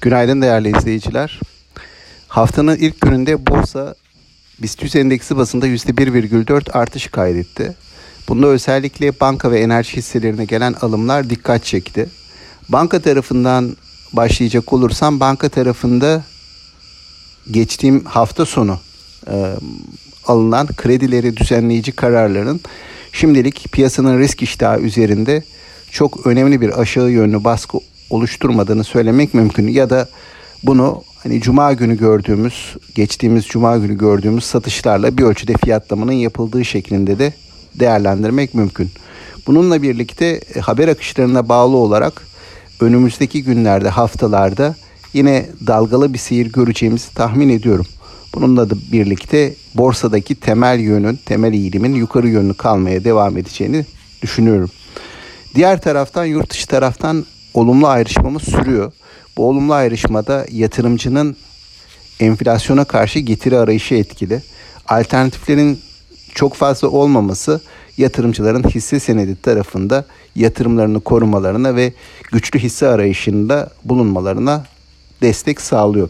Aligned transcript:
Günaydın 0.00 0.42
değerli 0.42 0.78
izleyiciler. 0.78 1.40
Haftanın 2.28 2.76
ilk 2.76 3.00
gününde 3.00 3.46
borsa 3.46 3.94
BIST 4.62 4.82
100 4.82 4.96
endeksi 4.96 5.36
basında 5.36 5.66
%1,4 5.66 6.72
artış 6.72 7.06
kaydetti. 7.06 7.74
Bunda 8.28 8.46
özellikle 8.46 9.20
banka 9.20 9.50
ve 9.50 9.60
enerji 9.60 9.96
hisselerine 9.96 10.44
gelen 10.44 10.72
alımlar 10.80 11.30
dikkat 11.30 11.64
çekti. 11.64 12.08
Banka 12.68 13.00
tarafından 13.00 13.76
başlayacak 14.12 14.72
olursam 14.72 15.20
banka 15.20 15.48
tarafında 15.48 16.24
geçtiğim 17.50 18.04
hafta 18.04 18.46
sonu 18.46 18.78
e, 19.30 19.54
alınan 20.26 20.66
kredileri 20.66 21.36
düzenleyici 21.36 21.92
kararların 21.92 22.60
şimdilik 23.12 23.72
piyasanın 23.72 24.18
risk 24.18 24.42
iştahı 24.42 24.80
üzerinde 24.80 25.42
çok 25.90 26.26
önemli 26.26 26.60
bir 26.60 26.80
aşağı 26.80 27.10
yönlü 27.10 27.44
baskı 27.44 27.78
oluşturmadığını 28.10 28.84
söylemek 28.84 29.34
mümkün 29.34 29.68
ya 29.68 29.90
da 29.90 30.08
bunu 30.62 31.02
hani 31.22 31.40
cuma 31.40 31.72
günü 31.72 31.98
gördüğümüz 31.98 32.76
geçtiğimiz 32.94 33.46
cuma 33.46 33.76
günü 33.76 33.98
gördüğümüz 33.98 34.44
satışlarla 34.44 35.16
bir 35.16 35.22
ölçüde 35.22 35.54
fiyatlamanın 35.64 36.12
yapıldığı 36.12 36.64
şeklinde 36.64 37.18
de 37.18 37.32
değerlendirmek 37.74 38.54
mümkün. 38.54 38.90
Bununla 39.46 39.82
birlikte 39.82 40.40
e, 40.54 40.60
haber 40.60 40.88
akışlarına 40.88 41.48
bağlı 41.48 41.76
olarak 41.76 42.22
önümüzdeki 42.80 43.44
günlerde 43.44 43.88
haftalarda 43.88 44.74
yine 45.12 45.46
dalgalı 45.66 46.12
bir 46.12 46.18
seyir 46.18 46.52
göreceğimizi 46.52 47.14
tahmin 47.14 47.48
ediyorum. 47.48 47.86
Bununla 48.34 48.70
da 48.70 48.74
birlikte 48.92 49.54
borsadaki 49.74 50.34
temel 50.34 50.80
yönün, 50.80 51.18
temel 51.26 51.52
eğilimin 51.52 51.94
yukarı 51.94 52.28
yönlü 52.28 52.54
kalmaya 52.54 53.04
devam 53.04 53.38
edeceğini 53.38 53.86
düşünüyorum. 54.22 54.70
Diğer 55.54 55.80
taraftan 55.80 56.24
yurt 56.24 56.50
dışı 56.50 56.66
taraftan 56.66 57.24
olumlu 57.54 57.86
ayrışmamız 57.86 58.42
sürüyor. 58.42 58.92
Bu 59.36 59.48
olumlu 59.48 59.74
ayrışmada 59.74 60.46
yatırımcının 60.50 61.36
enflasyona 62.20 62.84
karşı 62.84 63.18
getiri 63.18 63.58
arayışı 63.58 63.94
etkili. 63.94 64.42
Alternatiflerin 64.88 65.80
çok 66.34 66.54
fazla 66.54 66.88
olmaması 66.88 67.60
yatırımcıların 67.96 68.62
hisse 68.62 69.00
senedi 69.00 69.42
tarafında 69.42 70.04
yatırımlarını 70.36 71.00
korumalarına 71.00 71.76
ve 71.76 71.92
güçlü 72.32 72.58
hisse 72.58 72.88
arayışında 72.88 73.70
bulunmalarına 73.84 74.64
destek 75.22 75.60
sağlıyor. 75.60 76.08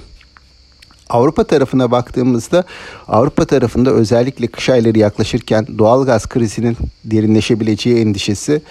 Avrupa 1.10 1.44
tarafına 1.44 1.90
baktığımızda 1.90 2.64
Avrupa 3.08 3.44
tarafında 3.44 3.90
özellikle 3.90 4.46
kış 4.46 4.68
ayları 4.68 4.98
yaklaşırken 4.98 5.66
doğal 5.78 6.06
gaz 6.06 6.26
krizinin 6.26 6.76
derinleşebileceği 7.04 7.96
endişesi 7.96 8.62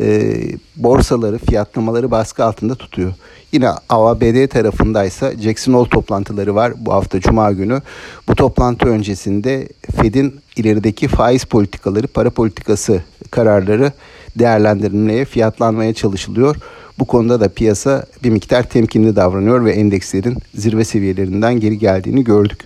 e, 0.00 0.34
borsaları, 0.76 1.38
fiyatlamaları 1.38 2.10
baskı 2.10 2.44
altında 2.44 2.74
tutuyor. 2.74 3.12
Yine 3.52 3.68
ABD 3.88 4.46
tarafındaysa 4.46 5.32
Jackson 5.32 5.72
Hole 5.72 5.88
toplantıları 5.88 6.54
var 6.54 6.72
bu 6.76 6.92
hafta 6.92 7.20
Cuma 7.20 7.52
günü. 7.52 7.82
Bu 8.28 8.34
toplantı 8.34 8.86
öncesinde 8.86 9.68
Fed'in 9.96 10.40
ilerideki 10.56 11.08
faiz 11.08 11.44
politikaları, 11.44 12.06
para 12.06 12.30
politikası 12.30 13.02
kararları 13.30 13.92
değerlendirilmeye, 14.38 15.24
fiyatlanmaya 15.24 15.94
çalışılıyor. 15.94 16.56
Bu 16.98 17.04
konuda 17.04 17.40
da 17.40 17.48
piyasa 17.48 18.06
bir 18.24 18.30
miktar 18.30 18.68
temkinli 18.68 19.16
davranıyor 19.16 19.64
ve 19.64 19.72
endekslerin 19.72 20.36
zirve 20.54 20.84
seviyelerinden 20.84 21.60
geri 21.60 21.78
geldiğini 21.78 22.24
gördük. 22.24 22.58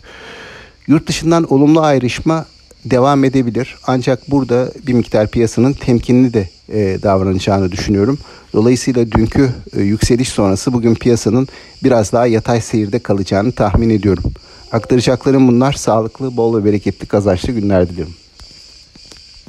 Yurt 0.86 1.06
dışından 1.06 1.52
olumlu 1.52 1.80
ayrışma 1.80 2.47
devam 2.84 3.24
edebilir. 3.24 3.77
Ancak 3.86 4.30
burada 4.30 4.72
bir 4.86 4.92
miktar 4.92 5.30
piyasanın 5.30 5.72
temkinli 5.72 6.34
de 6.34 6.48
e, 6.69 7.02
davranacağını 7.02 7.72
düşünüyorum. 7.72 8.19
Dolayısıyla 8.52 9.12
dünkü 9.12 9.50
e, 9.77 9.83
yükseliş 9.83 10.28
sonrası 10.28 10.72
bugün 10.72 10.94
piyasanın 10.94 11.48
biraz 11.84 12.12
daha 12.12 12.27
yatay 12.27 12.61
seyirde 12.61 12.98
kalacağını 12.98 13.52
tahmin 13.52 13.91
ediyorum. 13.91 14.24
Aktaracaklarım 14.72 15.48
bunlar. 15.48 15.72
Sağlıklı, 15.72 16.36
bol 16.36 16.56
ve 16.58 16.64
bereketli 16.64 17.06
kazançlı 17.06 17.52
günler 17.52 17.89
diliyorum. 17.89 18.14